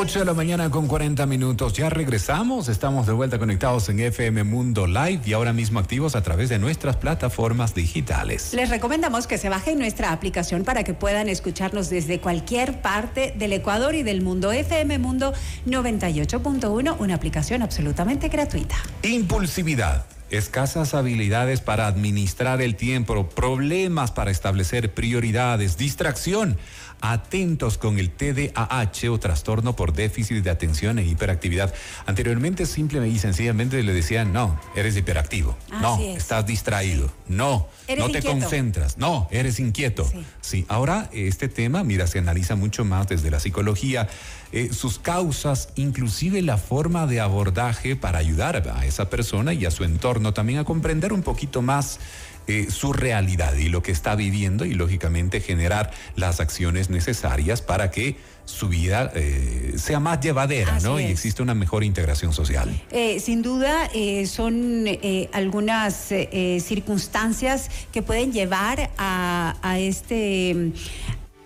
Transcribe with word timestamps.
8 0.00 0.20
de 0.20 0.24
la 0.24 0.32
mañana 0.32 0.70
con 0.70 0.86
40 0.86 1.26
minutos. 1.26 1.72
Ya 1.72 1.90
regresamos. 1.90 2.68
Estamos 2.68 3.08
de 3.08 3.12
vuelta 3.12 3.36
conectados 3.40 3.88
en 3.88 3.98
FM 3.98 4.44
Mundo 4.44 4.86
Live 4.86 5.22
y 5.24 5.32
ahora 5.32 5.52
mismo 5.52 5.80
activos 5.80 6.14
a 6.14 6.22
través 6.22 6.48
de 6.50 6.60
nuestras 6.60 6.94
plataformas 6.94 7.74
digitales. 7.74 8.54
Les 8.54 8.70
recomendamos 8.70 9.26
que 9.26 9.38
se 9.38 9.48
bajen 9.48 9.76
nuestra 9.76 10.12
aplicación 10.12 10.62
para 10.62 10.84
que 10.84 10.94
puedan 10.94 11.28
escucharnos 11.28 11.90
desde 11.90 12.20
cualquier 12.20 12.80
parte 12.80 13.34
del 13.36 13.52
Ecuador 13.52 13.96
y 13.96 14.04
del 14.04 14.22
mundo. 14.22 14.52
FM 14.52 14.98
Mundo 14.98 15.32
98.1, 15.66 16.94
una 17.00 17.14
aplicación 17.16 17.62
absolutamente 17.62 18.28
gratuita. 18.28 18.76
Impulsividad 19.02 20.06
escasas 20.30 20.94
habilidades 20.94 21.60
para 21.60 21.86
administrar 21.86 22.60
el 22.60 22.76
tiempo, 22.76 23.28
problemas 23.30 24.10
para 24.10 24.30
establecer 24.30 24.92
prioridades, 24.92 25.78
distracción 25.78 26.58
atentos 27.00 27.78
con 27.78 27.98
el 27.98 28.10
TDAH 28.10 29.10
o 29.10 29.18
trastorno 29.18 29.76
por 29.76 29.92
déficit 29.92 30.42
de 30.42 30.50
atención 30.50 30.98
e 30.98 31.04
hiperactividad. 31.04 31.72
Anteriormente 32.06 32.66
simplemente 32.66 33.16
y 33.16 33.18
sencillamente 33.18 33.82
le 33.82 33.92
decían, 33.92 34.32
no, 34.32 34.58
eres 34.74 34.96
hiperactivo, 34.96 35.56
no, 35.80 35.98
estás 36.00 36.46
distraído, 36.46 37.10
no, 37.28 37.68
no 37.96 38.10
te 38.10 38.22
concentras, 38.22 38.98
no, 38.98 39.28
eres 39.30 39.60
inquieto. 39.60 40.10
Sí. 40.40 40.64
ahora 40.68 41.08
este 41.12 41.48
tema, 41.48 41.84
mira, 41.84 42.06
se 42.06 42.18
analiza 42.18 42.56
mucho 42.56 42.84
más 42.84 43.08
desde 43.08 43.30
la 43.30 43.40
psicología, 43.40 44.08
eh, 44.52 44.70
sus 44.72 44.98
causas, 44.98 45.68
inclusive 45.76 46.40
la 46.42 46.56
forma 46.56 47.06
de 47.06 47.20
abordaje 47.20 47.96
para 47.96 48.18
ayudar 48.18 48.68
a 48.68 48.86
esa 48.86 49.10
persona 49.10 49.52
y 49.52 49.66
a 49.66 49.70
su 49.70 49.84
entorno 49.84 50.32
también 50.32 50.58
a 50.58 50.64
comprender 50.64 51.12
un 51.12 51.22
poquito 51.22 51.60
más 51.60 52.00
eh, 52.48 52.70
su 52.70 52.94
realidad 52.94 53.54
y 53.56 53.68
lo 53.68 53.82
que 53.82 53.92
está 53.92 54.16
viviendo 54.16 54.64
y 54.64 54.72
lógicamente 54.72 55.42
generar 55.42 55.90
las 56.16 56.40
acciones 56.40 56.88
necesarias 56.88 57.60
para 57.60 57.90
que 57.90 58.16
su 58.46 58.70
vida 58.70 59.12
eh, 59.14 59.74
sea 59.76 60.00
más 60.00 60.20
llevadera, 60.20 60.80
¿no? 60.80 60.98
Y 60.98 61.04
existe 61.04 61.42
una 61.42 61.54
mejor 61.54 61.84
integración 61.84 62.32
social. 62.32 62.70
Eh, 62.90 63.20
sin 63.20 63.42
duda, 63.42 63.90
son 64.24 64.86
algunas 65.32 66.14
circunstancias 66.60 67.70
que 67.92 68.00
pueden 68.00 68.32
llevar 68.32 68.92
a, 68.96 69.56
a 69.60 69.78
este 69.78 70.72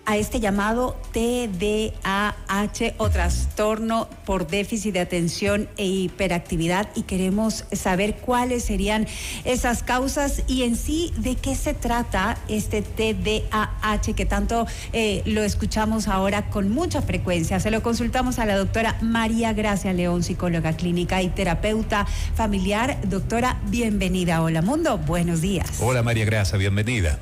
a 0.05 0.17
este 0.17 0.39
llamado 0.39 0.99
TDAH 1.13 2.93
o 2.97 3.09
trastorno 3.09 4.09
por 4.25 4.47
déficit 4.47 4.93
de 4.93 4.99
atención 4.99 5.69
e 5.77 5.85
hiperactividad 5.85 6.89
y 6.95 7.03
queremos 7.03 7.65
saber 7.71 8.15
cuáles 8.17 8.63
serían 8.63 9.07
esas 9.45 9.83
causas 9.83 10.43
y 10.47 10.63
en 10.63 10.75
sí 10.75 11.13
de 11.17 11.35
qué 11.35 11.55
se 11.55 11.73
trata 11.73 12.37
este 12.47 12.81
TDAH 12.81 14.13
que 14.15 14.25
tanto 14.25 14.67
eh, 14.91 15.21
lo 15.25 15.43
escuchamos 15.43 16.07
ahora 16.07 16.49
con 16.49 16.69
mucha 16.69 17.01
frecuencia. 17.01 17.59
Se 17.59 17.71
lo 17.71 17.81
consultamos 17.81 18.39
a 18.39 18.45
la 18.45 18.57
doctora 18.57 18.97
María 19.01 19.53
Gracia 19.53 19.93
León, 19.93 20.23
psicóloga 20.23 20.73
clínica 20.73 21.21
y 21.21 21.29
terapeuta 21.29 22.05
familiar. 22.35 22.97
Doctora, 23.07 23.61
bienvenida. 23.67 24.41
Hola 24.41 24.61
Mundo, 24.61 24.97
buenos 24.97 25.41
días. 25.41 25.79
Hola 25.79 26.03
María 26.03 26.25
Gracia, 26.25 26.57
bienvenida. 26.57 27.19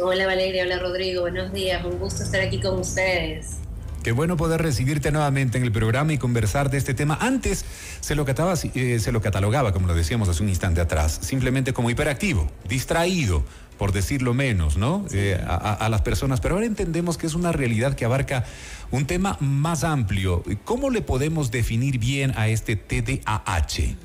Hola 0.00 0.26
Valeria, 0.26 0.62
hola 0.62 0.78
Rodrigo, 0.78 1.22
buenos 1.22 1.52
días, 1.52 1.84
un 1.84 1.98
gusto 1.98 2.22
estar 2.22 2.40
aquí 2.40 2.60
con 2.60 2.78
ustedes. 2.78 3.56
Qué 4.04 4.12
bueno 4.12 4.36
poder 4.36 4.62
recibirte 4.62 5.10
nuevamente 5.10 5.58
en 5.58 5.64
el 5.64 5.72
programa 5.72 6.12
y 6.12 6.18
conversar 6.18 6.70
de 6.70 6.78
este 6.78 6.94
tema. 6.94 7.18
Antes 7.20 7.64
se 7.98 8.14
lo, 8.14 8.24
eh, 8.28 9.00
se 9.00 9.10
lo 9.10 9.20
catalogaba, 9.20 9.72
como 9.72 9.88
lo 9.88 9.94
decíamos 9.94 10.28
hace 10.28 10.44
un 10.44 10.50
instante 10.50 10.80
atrás, 10.80 11.18
simplemente 11.22 11.72
como 11.72 11.90
hiperactivo, 11.90 12.48
distraído, 12.68 13.44
por 13.76 13.90
decirlo 13.90 14.34
menos, 14.34 14.76
¿no? 14.76 15.04
Eh, 15.12 15.36
a, 15.44 15.88
las 15.88 16.02
personas. 16.02 16.40
Pero 16.40 16.54
ahora 16.54 16.66
entendemos 16.66 17.18
que 17.18 17.26
es 17.26 17.34
una 17.34 17.50
realidad 17.50 17.94
que 17.94 18.04
abarca 18.04 18.44
un 18.92 19.04
tema 19.04 19.36
más 19.40 19.82
amplio. 19.82 20.44
¿Cómo 20.64 20.90
le 20.90 21.02
podemos 21.02 21.50
definir 21.50 21.98
bien 21.98 22.32
a 22.36 22.46
este 22.46 22.76
TDAH? 22.76 23.96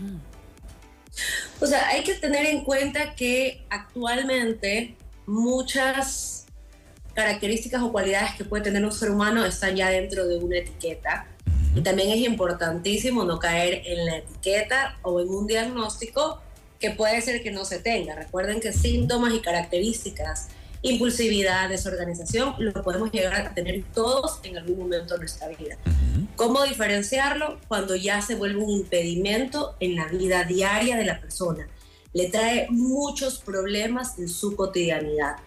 O 1.60 1.68
sea, 1.68 1.88
hay 1.90 2.04
que 2.04 2.16
tener 2.16 2.48
en 2.48 2.64
cuenta 2.64 3.14
que 3.14 3.64
actualmente 3.70 4.96
muchas 5.26 6.46
características 7.14 7.82
o 7.82 7.92
cualidades 7.92 8.36
que 8.36 8.44
puede 8.44 8.64
tener 8.64 8.84
un 8.84 8.92
ser 8.92 9.12
humano 9.12 9.46
están 9.46 9.76
ya 9.76 9.90
dentro 9.90 10.28
de 10.28 10.38
una 10.38 10.58
etiqueta. 10.58 11.28
Y 11.76 11.82
también 11.82 12.10
es 12.10 12.20
importantísimo 12.20 13.24
no 13.24 13.40
caer 13.40 13.82
en 13.86 14.06
la 14.06 14.18
etiqueta 14.18 14.98
o 15.02 15.20
en 15.20 15.30
un 15.30 15.48
diagnóstico 15.48 16.40
que 16.80 16.92
puede 16.92 17.22
ser 17.22 17.42
que 17.42 17.52
no 17.52 17.66
se 17.66 17.80
tenga. 17.80 18.16
Recuerden 18.16 18.60
que 18.60 18.74
síntomas 18.74 19.34
y 19.34 19.40
características, 19.40 20.50
impulsividad, 20.82 21.70
desorganización, 21.70 22.56
lo 22.60 22.74
podemos 22.84 23.12
llegar 23.12 23.34
a 23.36 23.54
tener 23.54 23.84
todos 23.94 24.40
en 24.44 24.58
algún 24.58 24.80
momento 24.80 25.14
de 25.14 25.22
nuestra 25.22 25.48
vida. 25.48 25.78
¿Cómo 26.36 26.64
diferenciarlo? 26.64 27.60
Cuando 27.68 27.96
ya 27.96 28.22
se 28.22 28.36
vuelve 28.36 28.62
un 28.64 28.70
impedimento 28.70 29.76
en 29.80 29.96
la 29.96 30.08
vida 30.08 30.44
diaria 30.44 30.98
de 30.98 31.06
la 31.06 31.20
persona 31.20 31.68
le 32.14 32.28
trae 32.30 32.68
muchos 32.70 33.40
problemas 33.40 34.20
en 34.20 34.30
su 34.30 34.56
cotidianidad. 34.56 35.38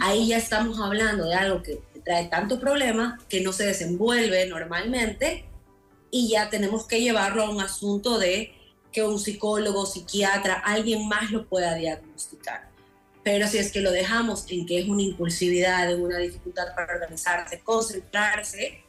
Ahí 0.00 0.28
ya 0.28 0.36
estamos 0.36 0.78
hablando 0.78 1.26
de 1.26 1.34
algo 1.34 1.62
que 1.62 1.80
trae 2.04 2.26
tanto 2.26 2.60
problema 2.60 3.18
que 3.28 3.40
no 3.40 3.52
se 3.52 3.64
desenvuelve 3.64 4.46
normalmente 4.46 5.46
y 6.10 6.28
ya 6.28 6.50
tenemos 6.50 6.86
que 6.86 7.00
llevarlo 7.00 7.42
a 7.42 7.50
un 7.50 7.60
asunto 7.60 8.18
de 8.18 8.52
que 8.92 9.02
un 9.02 9.18
psicólogo, 9.18 9.86
psiquiatra, 9.86 10.54
alguien 10.54 11.08
más 11.08 11.32
lo 11.32 11.48
pueda 11.48 11.74
diagnosticar. 11.74 12.68
Pero 13.24 13.48
si 13.48 13.58
es 13.58 13.72
que 13.72 13.80
lo 13.80 13.90
dejamos 13.90 14.44
en 14.50 14.66
que 14.66 14.78
es 14.78 14.88
una 14.88 15.02
impulsividad, 15.02 15.90
en 15.90 16.00
una 16.02 16.18
dificultad 16.18 16.74
para 16.76 16.94
organizarse, 16.94 17.60
concentrarse, 17.60 18.83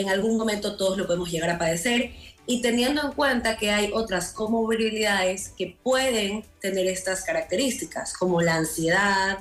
en 0.00 0.08
algún 0.08 0.36
momento 0.36 0.76
todos 0.76 0.96
lo 0.96 1.06
podemos 1.06 1.30
llegar 1.30 1.50
a 1.50 1.58
padecer 1.58 2.12
y 2.46 2.62
teniendo 2.62 3.02
en 3.02 3.12
cuenta 3.12 3.56
que 3.58 3.70
hay 3.70 3.90
otras 3.92 4.32
comorbilidades 4.32 5.50
que 5.50 5.76
pueden 5.82 6.44
tener 6.60 6.86
estas 6.86 7.22
características, 7.22 8.14
como 8.14 8.40
la 8.40 8.54
ansiedad, 8.54 9.38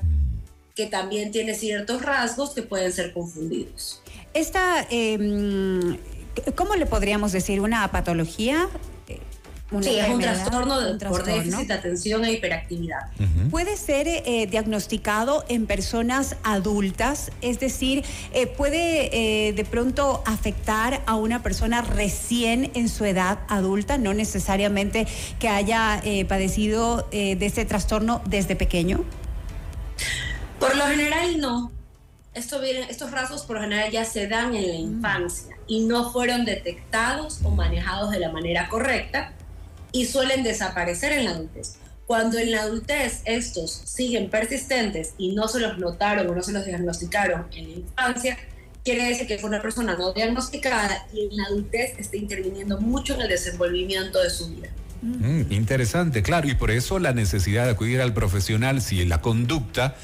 que 0.75 0.87
también 0.87 1.31
tiene 1.31 1.53
ciertos 1.55 2.01
rasgos 2.01 2.51
que 2.51 2.63
pueden 2.63 2.91
ser 2.91 3.13
confundidos. 3.13 4.01
Esta, 4.33 4.85
em, 4.89 5.97
¿cómo 6.55 6.75
le 6.75 6.85
podríamos 6.85 7.31
decir? 7.31 7.61
¿Una 7.61 7.89
patología? 7.91 8.67
Sí, 9.81 9.99
es 9.99 10.09
un 10.09 10.21
trastorno, 10.21 10.75
por 11.07 11.23
déficit 11.23 11.67
de 11.67 11.73
atención 11.73 12.25
e 12.25 12.33
hiperactividad. 12.33 12.99
¿Puede 13.51 13.75
ser 13.77 14.07
eh, 14.07 14.47
diagnosticado 14.49 15.45
en 15.49 15.65
personas 15.65 16.35
adultas? 16.43 17.31
Es 17.41 17.59
decir, 17.59 18.03
eh, 18.33 18.47
¿puede 18.47 19.47
eh, 19.47 19.53
de 19.53 19.65
pronto 19.65 20.23
afectar 20.25 21.01
a 21.05 21.15
una 21.15 21.43
persona 21.43 21.81
recién 21.81 22.71
en 22.75 22.89
su 22.89 23.05
edad 23.05 23.39
adulta, 23.49 23.97
no 23.97 24.13
necesariamente 24.13 25.07
que 25.39 25.49
haya 25.49 26.01
padecido 26.27 27.07
de 27.11 27.37
este 27.45 27.65
trastorno 27.65 28.21
desde 28.25 28.55
pequeño? 28.55 29.03
Por 30.59 30.75
lo 30.75 30.85
general 30.85 31.39
no. 31.39 31.71
Esto 32.33 32.61
estos 32.61 33.09
rasgos 33.11 33.43
por 33.43 33.55
lo 33.55 33.63
general 33.63 33.89
ya 33.89 34.05
se 34.05 34.27
dan 34.27 34.53
en 34.53 34.67
la 34.67 34.73
mm. 34.75 34.95
infancia 34.95 35.55
y 35.67 35.85
no 35.85 36.11
fueron 36.11 36.45
detectados 36.45 37.39
o 37.43 37.49
manejados 37.49 38.11
de 38.11 38.19
la 38.19 38.31
manera 38.31 38.69
correcta 38.69 39.33
y 39.91 40.05
suelen 40.05 40.43
desaparecer 40.43 41.11
en 41.13 41.25
la 41.25 41.31
adultez. 41.31 41.75
Cuando 42.05 42.37
en 42.37 42.51
la 42.51 42.61
adultez 42.61 43.21
estos 43.25 43.81
siguen 43.85 44.29
persistentes 44.29 45.13
y 45.17 45.33
no 45.33 45.47
se 45.47 45.59
los 45.59 45.77
notaron 45.77 46.27
o 46.29 46.35
no 46.35 46.41
se 46.41 46.53
los 46.53 46.65
diagnosticaron 46.65 47.47
en 47.53 47.71
la 47.71 47.77
infancia, 47.79 48.37
quiere 48.83 49.09
decir 49.09 49.27
que 49.27 49.37
fue 49.37 49.49
una 49.49 49.61
persona 49.61 49.97
no 49.97 50.13
diagnosticada 50.13 51.05
y 51.13 51.25
en 51.25 51.35
la 51.35 51.43
adultez 51.43 51.95
está 51.97 52.15
interviniendo 52.15 52.79
mucho 52.79 53.15
en 53.15 53.21
el 53.21 53.27
desenvolvimiento 53.27 54.23
de 54.23 54.29
su 54.29 54.47
vida. 54.49 54.69
Mm, 55.01 55.51
interesante, 55.51 56.23
claro, 56.23 56.47
y 56.47 56.55
por 56.55 56.71
eso 56.71 56.97
la 56.97 57.13
necesidad 57.13 57.65
de 57.65 57.71
acudir 57.71 58.01
al 58.01 58.13
profesional 58.13 58.81
si 58.81 59.05
la 59.05 59.21
conducta 59.21 59.95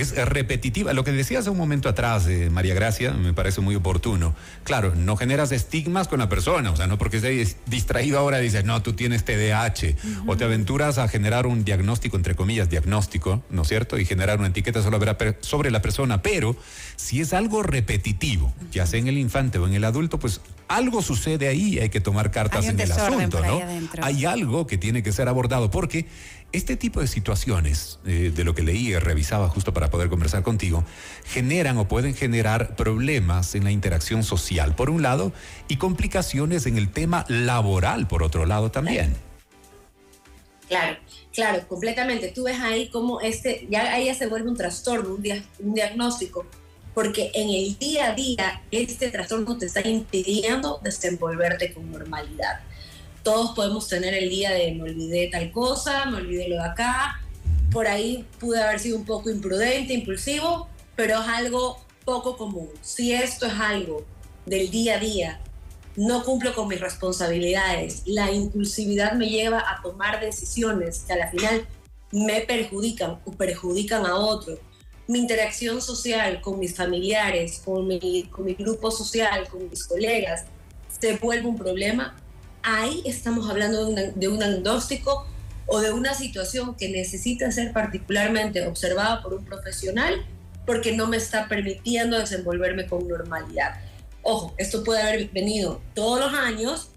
es 0.00 0.14
repetitiva. 0.14 0.92
Lo 0.92 1.04
que 1.04 1.12
decía 1.12 1.38
hace 1.38 1.50
un 1.50 1.58
momento 1.58 1.88
atrás, 1.88 2.26
eh, 2.26 2.50
María 2.50 2.74
Gracia, 2.74 3.12
me 3.12 3.32
parece 3.32 3.60
muy 3.60 3.74
oportuno. 3.74 4.34
Claro, 4.64 4.94
no 4.94 5.16
generas 5.16 5.52
estigmas 5.52 6.08
con 6.08 6.18
la 6.18 6.28
persona, 6.28 6.70
o 6.70 6.76
sea, 6.76 6.86
no 6.86 6.98
porque 6.98 7.18
estés 7.18 7.56
distraído 7.66 8.18
ahora 8.18 8.38
dices, 8.38 8.64
no, 8.64 8.82
tú 8.82 8.92
tienes 8.94 9.24
TDAH, 9.24 9.96
o 10.26 10.36
te 10.36 10.44
aventuras 10.44 10.98
a 10.98 11.08
generar 11.08 11.46
un 11.46 11.64
diagnóstico, 11.64 12.16
entre 12.16 12.34
comillas, 12.34 12.68
diagnóstico, 12.68 13.42
¿no 13.50 13.62
es 13.62 13.68
cierto? 13.68 13.98
Y 13.98 14.04
generar 14.04 14.38
una 14.38 14.48
etiqueta 14.48 14.82
sobre 14.82 15.70
la 15.70 15.82
persona, 15.82 16.22
pero 16.22 16.56
si 16.96 17.20
es 17.20 17.32
algo 17.32 17.62
repetitivo, 17.62 18.52
ya 18.72 18.86
sea 18.86 19.00
en 19.00 19.08
el 19.08 19.18
infante 19.18 19.58
o 19.58 19.66
en 19.66 19.74
el 19.74 19.84
adulto, 19.84 20.18
pues 20.18 20.40
algo 20.68 21.02
sucede 21.02 21.48
ahí, 21.48 21.78
hay 21.78 21.90
que 21.90 22.00
tomar 22.00 22.30
cartas 22.30 22.66
en 22.66 22.78
el 22.80 22.90
asunto, 22.90 23.44
¿no? 23.44 23.60
Hay 24.02 24.24
algo 24.24 24.66
que 24.66 24.78
tiene 24.78 25.02
que 25.02 25.12
ser 25.12 25.28
abordado, 25.28 25.70
porque 25.70 26.06
este 26.52 26.76
tipo 26.76 27.00
de 27.00 27.06
situaciones, 27.06 27.98
eh, 28.06 28.32
de 28.34 28.44
lo 28.44 28.54
que 28.54 28.62
leí 28.62 28.88
y 28.88 28.98
revisaba 28.98 29.48
justo 29.48 29.74
para 29.74 29.90
poder 29.90 30.08
conversar 30.08 30.42
contigo, 30.42 30.84
generan 31.24 31.76
o 31.78 31.88
pueden 31.88 32.14
generar 32.14 32.76
problemas 32.76 33.54
en 33.54 33.64
la 33.64 33.70
interacción 33.70 34.22
social, 34.22 34.74
por 34.74 34.90
un 34.90 35.02
lado, 35.02 35.32
y 35.68 35.76
complicaciones 35.76 36.66
en 36.66 36.78
el 36.78 36.90
tema 36.90 37.24
laboral, 37.28 38.08
por 38.08 38.22
otro 38.22 38.46
lado 38.46 38.70
también. 38.70 39.14
Claro, 40.68 40.98
claro, 41.32 41.68
completamente. 41.68 42.32
Tú 42.34 42.44
ves 42.44 42.58
ahí 42.60 42.88
cómo 42.88 43.20
este, 43.20 43.66
ya 43.70 43.92
ahí 43.92 44.12
se 44.14 44.26
vuelve 44.26 44.48
un 44.48 44.56
trastorno, 44.56 45.14
un, 45.14 45.24
un 45.60 45.74
diagnóstico 45.74 46.46
porque 46.96 47.30
en 47.34 47.50
el 47.50 47.78
día 47.78 48.06
a 48.06 48.14
día 48.14 48.62
este 48.70 49.10
trastorno 49.10 49.58
te 49.58 49.66
está 49.66 49.86
impidiendo 49.86 50.80
desenvolverte 50.82 51.74
con 51.74 51.92
normalidad. 51.92 52.60
Todos 53.26 53.56
podemos 53.56 53.88
tener 53.88 54.14
el 54.14 54.30
día 54.30 54.52
de 54.52 54.70
me 54.70 54.84
olvidé 54.84 55.26
tal 55.26 55.50
cosa, 55.50 56.06
me 56.06 56.18
olvidé 56.18 56.46
lo 56.46 56.58
de 56.58 56.64
acá, 56.64 57.20
por 57.72 57.88
ahí 57.88 58.24
pude 58.38 58.62
haber 58.62 58.78
sido 58.78 58.96
un 58.98 59.04
poco 59.04 59.30
imprudente, 59.30 59.94
impulsivo, 59.94 60.68
pero 60.94 61.20
es 61.20 61.26
algo 61.26 61.84
poco 62.04 62.36
común. 62.36 62.68
Si 62.82 63.12
esto 63.12 63.46
es 63.46 63.54
algo 63.54 64.06
del 64.44 64.70
día 64.70 64.94
a 64.94 64.98
día, 65.00 65.40
no 65.96 66.22
cumplo 66.22 66.54
con 66.54 66.68
mis 66.68 66.78
responsabilidades, 66.78 68.02
la 68.06 68.30
impulsividad 68.30 69.14
me 69.14 69.28
lleva 69.28 69.58
a 69.58 69.82
tomar 69.82 70.20
decisiones 70.20 71.00
que 71.00 71.14
a 71.14 71.16
la 71.16 71.28
final 71.28 71.66
me 72.12 72.42
perjudican 72.42 73.18
o 73.24 73.32
perjudican 73.32 74.06
a 74.06 74.14
otro. 74.14 74.56
Mi 75.08 75.18
interacción 75.18 75.82
social 75.82 76.40
con 76.40 76.60
mis 76.60 76.76
familiares, 76.76 77.60
con 77.64 77.88
mi, 77.88 78.22
con 78.30 78.44
mi 78.44 78.54
grupo 78.54 78.92
social, 78.92 79.48
con 79.48 79.68
mis 79.68 79.84
colegas, 79.84 80.44
se 81.00 81.16
vuelve 81.16 81.48
un 81.48 81.56
problema. 81.56 82.14
Ahí 82.68 83.00
estamos 83.06 83.48
hablando 83.48 83.84
de, 83.84 84.08
un 84.10 84.18
de 84.18 84.26
un 84.26 84.40
diagnóstico 84.40 85.24
o 85.66 85.78
de 85.78 85.92
una 85.92 86.14
situación 86.14 86.74
que 86.74 86.88
necesita 86.88 87.48
ser 87.52 87.72
particularmente 87.72 88.66
observada 88.66 89.22
por 89.22 89.34
un 89.34 89.44
profesional 89.44 90.26
porque 90.66 90.90
no 90.90 91.06
me 91.06 91.16
está 91.16 91.46
permitiendo 91.46 92.18
desenvolverme 92.18 92.88
con 92.88 93.06
normalidad. 93.06 93.80
Ojo, 94.22 94.52
esto 94.58 94.82
puede 94.82 95.00
haber 95.00 95.30
venido 95.30 95.80
todos 95.94 96.18
los 96.18 96.34
años, 96.34 96.90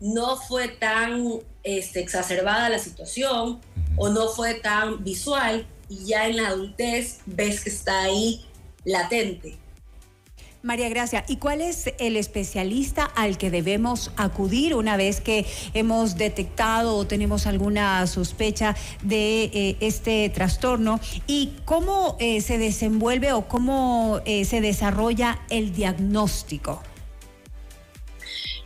no 0.00 0.36
fue 0.36 0.68
tan 0.68 1.40
este, 1.62 2.00
exacerbada 2.00 2.68
la 2.68 2.78
situación 2.78 3.62
o 3.96 4.10
no 4.10 4.28
fue 4.28 4.52
tan 4.52 5.02
visual 5.02 5.66
y 5.88 6.04
ya 6.04 6.28
en 6.28 6.36
la 6.36 6.48
adultez 6.48 7.20
ves 7.24 7.64
que 7.64 7.70
está 7.70 8.02
ahí 8.02 8.44
latente. 8.84 9.56
María 10.66 10.88
Gracia, 10.88 11.24
¿y 11.28 11.36
cuál 11.36 11.60
es 11.60 11.92
el 12.00 12.16
especialista 12.16 13.04
al 13.04 13.38
que 13.38 13.52
debemos 13.52 14.10
acudir 14.16 14.74
una 14.74 14.96
vez 14.96 15.20
que 15.20 15.46
hemos 15.74 16.16
detectado 16.16 16.96
o 16.96 17.06
tenemos 17.06 17.46
alguna 17.46 18.04
sospecha 18.08 18.74
de 19.04 19.44
eh, 19.44 19.76
este 19.78 20.28
trastorno? 20.28 20.98
¿Y 21.28 21.52
cómo 21.64 22.16
eh, 22.18 22.40
se 22.40 22.58
desenvuelve 22.58 23.32
o 23.32 23.46
cómo 23.46 24.20
eh, 24.24 24.44
se 24.44 24.60
desarrolla 24.60 25.38
el 25.50 25.72
diagnóstico? 25.72 26.82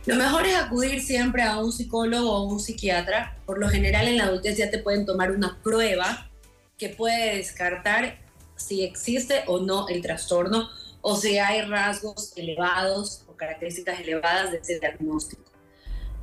Lo 0.07 0.15
mejor 0.15 0.47
es 0.47 0.55
acudir 0.55 1.01
siempre 1.01 1.43
a 1.43 1.59
un 1.59 1.71
psicólogo 1.71 2.31
o 2.31 2.43
un 2.45 2.59
psiquiatra. 2.59 3.37
Por 3.45 3.59
lo 3.59 3.69
general 3.69 4.07
en 4.07 4.17
la 4.17 4.23
adultez 4.23 4.57
ya 4.57 4.71
te 4.71 4.79
pueden 4.79 5.05
tomar 5.05 5.29
una 5.29 5.59
prueba 5.61 6.31
que 6.79 6.89
puede 6.89 7.37
descartar 7.37 8.17
si 8.55 8.83
existe 8.83 9.43
o 9.45 9.59
no 9.59 9.87
el 9.87 10.01
trastorno 10.01 10.80
o 11.01 11.15
si 11.15 11.37
hay 11.37 11.61
rasgos 11.61 12.33
elevados 12.35 13.23
o 13.27 13.35
características 13.35 13.99
elevadas 13.99 14.51
de 14.51 14.57
ese 14.57 14.79
diagnóstico. 14.79 15.43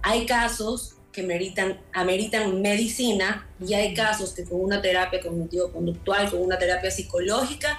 Hay 0.03 0.27
casos 0.27 0.95
que 1.13 1.23
meritan, 1.23 1.81
ameritan 1.93 2.63
medicina 2.63 3.49
y 3.61 3.75
hay 3.75 3.95
casos 3.95 4.33
que 4.33 4.45
con 4.45 4.61
una 4.61 4.81
terapia 4.81 5.21
cognitivo-conductual, 5.21 6.31
con 6.31 6.43
una 6.43 6.59
terapia 6.59 6.91
psicológica, 6.91 7.79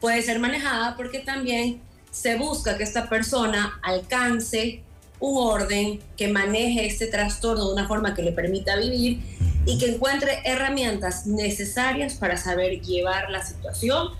puede 0.00 0.22
ser 0.22 0.38
manejada 0.38 0.96
porque 0.96 1.18
también 1.18 1.82
se 2.10 2.36
busca 2.36 2.78
que 2.78 2.84
esta 2.84 3.08
persona 3.08 3.78
alcance 3.82 4.82
un 5.20 5.36
orden 5.36 6.00
que 6.16 6.28
maneje 6.28 6.86
este 6.86 7.08
trastorno 7.08 7.66
de 7.66 7.72
una 7.72 7.88
forma 7.88 8.14
que 8.14 8.22
le 8.22 8.32
permita 8.32 8.76
vivir 8.76 9.20
y 9.66 9.78
que 9.78 9.94
encuentre 9.94 10.40
herramientas 10.44 11.26
necesarias 11.26 12.14
para 12.14 12.36
saber 12.36 12.80
llevar 12.80 13.28
la 13.30 13.44
situación 13.44 14.12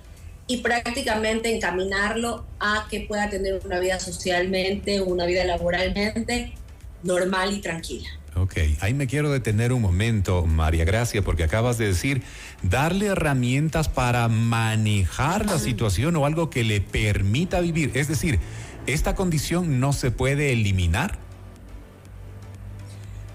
y 0.49 0.57
prácticamente 0.59 1.55
encaminarlo 1.55 2.45
a 2.59 2.87
que 2.91 3.01
pueda 3.03 3.29
tener 3.29 3.61
una 3.65 3.79
vida 3.79 4.01
socialmente, 4.01 5.01
una 5.03 5.27
vida 5.27 5.45
laboralmente 5.45 6.55
normal 7.03 7.53
y 7.53 7.61
tranquila. 7.61 8.09
Ok, 8.35 8.55
ahí 8.81 8.95
me 8.95 9.07
quiero 9.07 9.31
detener 9.31 9.73
un 9.73 9.83
momento, 9.83 10.47
María 10.47 10.85
Gracia, 10.85 11.23
porque 11.23 11.45
acabas 11.45 11.77
de 11.77 11.87
decir 11.89 12.23
darle 12.63 13.07
herramientas 13.07 13.89
para 13.89 14.29
manejar 14.29 15.47
la 15.47 15.59
situación 15.59 16.17
o 16.17 16.25
algo 16.25 16.49
que 16.49 16.65
le 16.65 16.81
permita 16.81 17.61
vivir. 17.61 17.91
Es 17.95 18.09
decir, 18.09 18.39
¿esta 18.87 19.15
condición 19.15 19.81
no 19.81 19.93
se 19.93 20.11
puede 20.11 20.53
eliminar? 20.53 21.19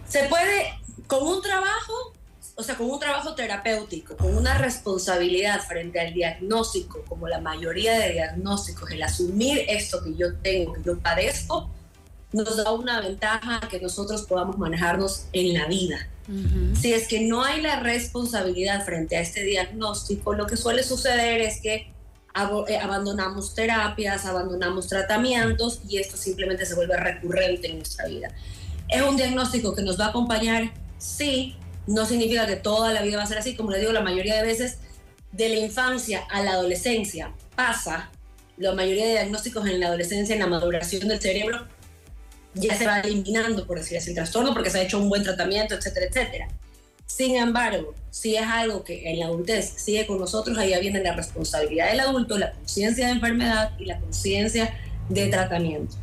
Se 0.08 0.24
puede, 0.30 0.74
con 1.08 1.28
un 1.28 1.42
trabajo, 1.42 2.13
o 2.56 2.64
sea, 2.64 2.76
con 2.76 2.90
un 2.90 3.00
trabajo 3.00 3.34
terapéutico, 3.34 4.16
con 4.16 4.36
una 4.36 4.58
responsabilidad 4.58 5.60
frente 5.62 6.00
al 6.00 6.14
diagnóstico, 6.14 7.04
como 7.08 7.28
la 7.28 7.42
mayoría 7.42 7.98
de 7.98 8.14
diagnósticos, 8.14 8.92
el 8.92 9.02
asumir 9.02 9.66
esto 9.68 10.04
que 10.04 10.16
yo 10.16 10.36
tengo, 10.36 10.74
que 10.74 10.84
yo 10.84 11.00
padezco, 11.00 11.70
nos 12.32 12.58
da 12.58 12.72
una 12.72 13.02
ventaja 13.02 13.62
que 13.70 13.80
nosotros 13.80 14.24
podamos 14.24 14.58
manejarnos 14.58 15.26
en 15.34 15.54
la 15.54 15.68
vida. 15.68 16.08
Si 16.80 16.94
es 16.94 17.08
que 17.10 17.20
no 17.20 17.44
hay 17.44 17.62
la 17.62 17.82
responsabilidad 17.82 18.86
frente 18.86 19.18
a 19.18 19.20
este 19.20 19.44
diagnóstico, 19.44 20.34
lo 20.34 20.48
que 20.48 20.56
suele 20.56 20.82
suceder 20.82 21.42
es 21.42 21.60
que 21.60 21.74
eh, 21.76 22.78
abandonamos 22.78 23.54
terapias, 23.54 24.26
abandonamos 24.26 24.88
tratamientos 24.88 25.82
y 25.88 25.98
esto 25.98 26.16
simplemente 26.16 26.66
se 26.66 26.76
vuelve 26.76 26.96
recurrente 26.96 27.70
en 27.70 27.78
nuestra 27.80 28.08
vida. 28.08 28.30
¿Es 28.88 29.02
un 29.02 29.18
diagnóstico 29.18 29.76
que 29.76 29.82
nos 29.82 30.00
va 30.00 30.06
a 30.06 30.10
acompañar? 30.10 30.72
Sí, 30.98 31.58
no 31.88 32.06
significa 32.06 32.46
que 32.48 32.56
toda 32.56 32.94
la 32.94 33.02
vida 33.02 33.18
va 33.18 33.24
a 33.24 33.28
ser 33.28 33.38
así, 33.38 33.56
como 33.56 33.72
le 33.72 33.80
digo, 33.80 33.92
la 33.92 34.02
mayoría 34.02 34.36
de 34.36 34.44
veces 34.44 34.78
de 35.32 35.50
la 35.50 35.56
infancia 35.56 36.24
a 36.30 36.42
la 36.44 36.54
adolescencia 36.54 37.34
pasa, 37.56 38.12
la 38.58 38.74
mayoría 38.74 39.06
de 39.06 39.12
diagnósticos 39.12 39.68
en 39.68 39.80
la 39.80 39.88
adolescencia, 39.88 40.34
en 40.34 40.40
la 40.40 40.48
maduración 40.48 41.08
del 41.08 41.20
cerebro, 41.20 41.68
ya 42.54 42.78
se 42.78 42.86
va 42.86 43.00
eliminando, 43.00 43.66
por 43.66 43.80
decir 43.80 43.98
así, 43.98 44.12
el 44.12 44.16
trastorno, 44.16 44.54
porque 44.54 44.70
se 44.70 44.80
ha 44.80 44.84
hecho 44.84 45.00
un 45.00 45.10
buen 45.10 45.24
tratamiento, 45.24 45.76
etcétera, 45.76 46.06
etcétera. 46.06 46.48
Sin 47.06 47.36
embargo, 47.36 47.94
si 48.12 48.36
es 48.36 48.44
algo 48.44 48.84
que 48.84 49.10
en 49.10 49.20
la 49.20 49.26
adultez 49.26 49.74
sigue 49.76 50.06
con 50.06 50.20
nosotros, 50.20 50.58
ahí 50.58 50.80
viene 50.80 51.02
la 51.04 51.16
responsabilidad 51.16 51.90
del 51.90 52.00
adulto, 52.00 52.38
la 52.38 52.52
conciencia 52.52 53.08
de 53.08 53.14
enfermedad 53.14 53.72
y 53.80 53.86
la 53.86 54.00
conciencia 54.00 54.76
de 55.10 55.28
tratamiento. 55.28 55.96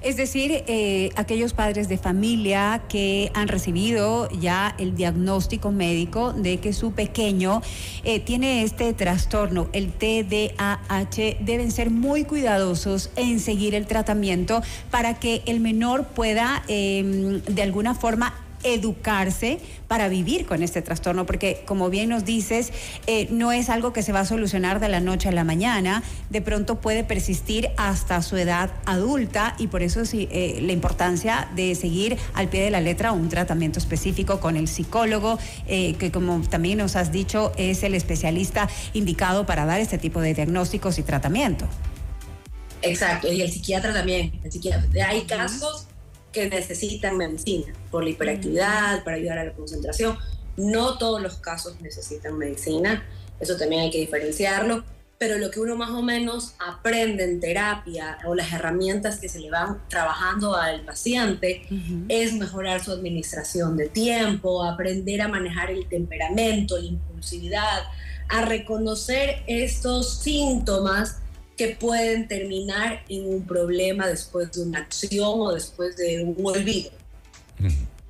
Es 0.00 0.16
decir, 0.16 0.64
eh, 0.66 1.10
aquellos 1.16 1.52
padres 1.52 1.88
de 1.88 1.98
familia 1.98 2.82
que 2.88 3.30
han 3.34 3.48
recibido 3.48 4.28
ya 4.30 4.74
el 4.78 4.94
diagnóstico 4.94 5.72
médico 5.72 6.32
de 6.32 6.58
que 6.58 6.72
su 6.72 6.92
pequeño 6.92 7.62
eh, 8.04 8.20
tiene 8.20 8.62
este 8.62 8.92
trastorno, 8.92 9.68
el 9.72 9.92
TDAH, 9.92 11.38
deben 11.40 11.70
ser 11.70 11.90
muy 11.90 12.24
cuidadosos 12.24 13.10
en 13.16 13.40
seguir 13.40 13.74
el 13.74 13.86
tratamiento 13.86 14.62
para 14.90 15.14
que 15.18 15.42
el 15.46 15.60
menor 15.60 16.06
pueda 16.08 16.62
em, 16.68 17.40
de 17.42 17.62
alguna 17.62 17.94
forma 17.94 18.45
educarse 18.74 19.58
para 19.88 20.08
vivir 20.08 20.46
con 20.46 20.62
este 20.62 20.82
trastorno, 20.82 21.26
porque 21.26 21.62
como 21.66 21.90
bien 21.90 22.08
nos 22.10 22.24
dices, 22.24 22.72
eh, 23.06 23.28
no 23.30 23.52
es 23.52 23.68
algo 23.68 23.92
que 23.92 24.02
se 24.02 24.12
va 24.12 24.20
a 24.20 24.24
solucionar 24.24 24.80
de 24.80 24.88
la 24.88 25.00
noche 25.00 25.28
a 25.28 25.32
la 25.32 25.44
mañana, 25.44 26.02
de 26.30 26.42
pronto 26.42 26.80
puede 26.80 27.04
persistir 27.04 27.70
hasta 27.76 28.20
su 28.22 28.36
edad 28.36 28.70
adulta 28.84 29.54
y 29.58 29.68
por 29.68 29.82
eso 29.82 30.04
sí, 30.04 30.28
eh, 30.30 30.58
la 30.62 30.72
importancia 30.72 31.48
de 31.54 31.74
seguir 31.74 32.16
al 32.34 32.48
pie 32.48 32.62
de 32.62 32.70
la 32.70 32.80
letra 32.80 33.12
un 33.12 33.28
tratamiento 33.28 33.78
específico 33.78 34.40
con 34.40 34.56
el 34.56 34.68
psicólogo, 34.68 35.38
eh, 35.66 35.94
que 35.94 36.10
como 36.10 36.40
también 36.48 36.78
nos 36.78 36.96
has 36.96 37.12
dicho, 37.12 37.52
es 37.56 37.82
el 37.82 37.94
especialista 37.94 38.68
indicado 38.92 39.46
para 39.46 39.64
dar 39.64 39.80
este 39.80 39.98
tipo 39.98 40.20
de 40.20 40.34
diagnósticos 40.34 40.98
y 40.98 41.02
tratamiento. 41.02 41.66
Exacto, 42.82 43.32
y 43.32 43.40
el 43.40 43.50
psiquiatra 43.50 43.92
también. 43.92 44.38
El 44.44 44.52
psiquiatra. 44.52 45.08
Hay 45.08 45.22
casos 45.22 45.88
que 46.36 46.50
necesitan 46.50 47.16
medicina 47.16 47.72
por 47.90 48.04
la 48.04 48.10
hiperactividad, 48.10 49.02
para 49.04 49.16
ayudar 49.16 49.38
a 49.38 49.44
la 49.44 49.52
concentración. 49.54 50.18
No 50.58 50.98
todos 50.98 51.22
los 51.22 51.36
casos 51.38 51.80
necesitan 51.80 52.36
medicina, 52.36 53.06
eso 53.40 53.56
también 53.56 53.82
hay 53.82 53.90
que 53.90 54.00
diferenciarlo, 54.00 54.84
pero 55.16 55.38
lo 55.38 55.50
que 55.50 55.60
uno 55.60 55.76
más 55.76 55.90
o 55.92 56.02
menos 56.02 56.52
aprende 56.58 57.24
en 57.24 57.40
terapia 57.40 58.18
o 58.26 58.34
las 58.34 58.52
herramientas 58.52 59.18
que 59.18 59.30
se 59.30 59.40
le 59.40 59.50
van 59.50 59.80
trabajando 59.88 60.54
al 60.54 60.84
paciente 60.84 61.66
es 62.10 62.34
mejorar 62.34 62.84
su 62.84 62.92
administración 62.92 63.78
de 63.78 63.88
tiempo, 63.88 64.62
aprender 64.62 65.22
a 65.22 65.28
manejar 65.28 65.70
el 65.70 65.88
temperamento, 65.88 66.76
la 66.76 66.84
impulsividad, 66.84 67.80
a 68.28 68.42
reconocer 68.42 69.42
estos 69.46 70.18
síntomas 70.18 71.22
que 71.56 71.68
pueden 71.68 72.28
terminar 72.28 73.02
en 73.08 73.28
un 73.28 73.46
problema 73.46 74.06
después 74.06 74.52
de 74.52 74.62
una 74.62 74.80
acción 74.80 75.40
o 75.40 75.52
después 75.52 75.96
de 75.96 76.22
un 76.22 76.36
olvido. 76.44 76.90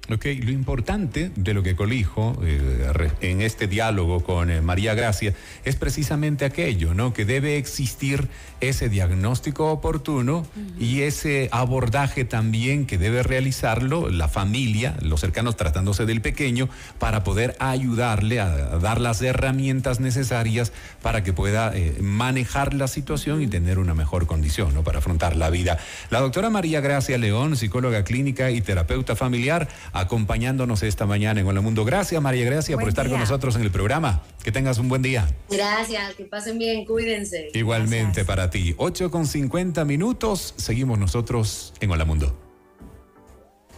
Ok, 0.08 0.26
lo 0.44 0.52
importante 0.52 1.32
de 1.34 1.52
lo 1.52 1.64
que 1.64 1.74
colijo 1.74 2.40
eh, 2.44 3.10
en 3.22 3.42
este 3.42 3.66
diálogo 3.66 4.22
con 4.22 4.50
eh, 4.52 4.60
María 4.60 4.94
Gracia 4.94 5.34
es 5.64 5.74
precisamente 5.74 6.44
aquello, 6.44 6.94
¿no? 6.94 7.12
Que 7.12 7.24
debe 7.24 7.56
existir 7.56 8.28
ese 8.60 8.88
diagnóstico 8.88 9.70
oportuno 9.72 10.46
y 10.78 11.00
ese 11.02 11.48
abordaje 11.50 12.24
también 12.24 12.86
que 12.86 12.98
debe 12.98 13.24
realizarlo 13.24 14.08
la 14.08 14.28
familia, 14.28 14.96
los 15.02 15.20
cercanos 15.20 15.56
tratándose 15.56 16.06
del 16.06 16.20
pequeño, 16.20 16.68
para 17.00 17.24
poder 17.24 17.56
ayudarle 17.58 18.38
a, 18.38 18.78
dar 18.78 19.00
las 19.00 19.20
herramientas 19.22 19.98
necesarias 19.98 20.72
para 21.02 21.24
que 21.24 21.32
pueda 21.32 21.76
eh, 21.76 21.96
manejar 22.00 22.74
la 22.74 22.86
situación 22.86 23.42
y 23.42 23.48
tener 23.48 23.80
una 23.80 23.94
mejor 23.94 24.26
condición, 24.26 24.72
¿no? 24.72 24.84
Para 24.84 25.00
afrontar 25.00 25.34
la 25.34 25.50
vida. 25.50 25.78
La 26.10 26.20
doctora 26.20 26.48
María 26.48 26.80
Gracia 26.80 27.18
León, 27.18 27.56
psicóloga 27.56 28.04
clínica 28.04 28.52
y 28.52 28.60
terapeuta 28.60 29.16
familiar, 29.16 29.68
acompañándonos 30.00 30.82
esta 30.82 31.06
mañana 31.06 31.40
en 31.40 31.46
Hola 31.46 31.60
Mundo. 31.60 31.84
Gracias, 31.84 32.20
María 32.20 32.44
Gracia, 32.44 32.76
por 32.76 32.88
estar 32.88 33.08
con 33.08 33.18
nosotros 33.18 33.56
en 33.56 33.62
el 33.62 33.70
programa. 33.70 34.22
Que 34.42 34.52
tengas 34.52 34.78
un 34.78 34.88
buen 34.88 35.02
día. 35.02 35.28
Gracias, 35.50 36.14
que 36.14 36.24
pasen 36.24 36.58
bien, 36.58 36.84
cuídense. 36.84 37.50
Igualmente 37.54 38.24
para 38.24 38.50
ti. 38.50 38.74
8 38.78 39.10
con 39.10 39.26
50 39.26 39.84
minutos, 39.84 40.54
seguimos 40.56 40.98
nosotros 40.98 41.74
en 41.80 41.90
Hola 41.90 42.04
Mundo. 42.04 42.46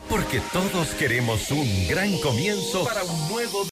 Porque 0.09 0.41
todos 0.53 0.89
queremos 0.99 1.51
un 1.51 1.69
gran 1.87 2.17
comienzo 2.21 2.85
para 2.85 3.05
un 3.05 3.29
nuevo 3.29 3.65